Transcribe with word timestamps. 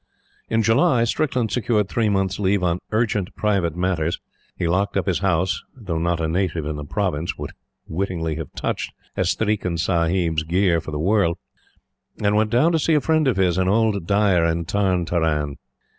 In 0.49 0.63
July, 0.63 1.03
Strickland 1.03 1.51
secured 1.51 1.87
three 1.87 2.09
months' 2.09 2.39
leave 2.39 2.63
on 2.63 2.79
"urgent 2.91 3.35
private 3.35 3.77
affairs." 3.77 4.19
He 4.55 4.67
locked 4.67 4.97
up 4.97 5.05
his 5.05 5.19
house 5.19 5.61
though 5.75 5.99
not 5.99 6.19
a 6.19 6.27
native 6.27 6.65
in 6.65 6.75
the 6.75 6.83
Providence 6.83 7.37
would 7.37 7.51
wittingly 7.87 8.33
have 8.37 8.51
touched 8.55 8.93
"Estreekin 9.15 9.77
Sahib's" 9.77 10.41
gear 10.41 10.81
for 10.81 10.89
the 10.89 10.97
world 10.97 11.37
and 12.19 12.35
went 12.35 12.49
down 12.49 12.71
to 12.71 12.79
see 12.79 12.95
a 12.95 12.99
friend 12.99 13.27
of 13.27 13.37
his, 13.37 13.59
an 13.59 13.67
old 13.67 14.07
dyer, 14.07 14.43
at 14.43 14.67
Tarn 14.67 15.05
Taran. 15.05 15.57